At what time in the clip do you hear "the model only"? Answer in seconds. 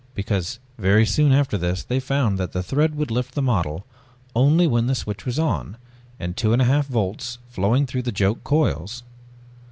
3.35-4.65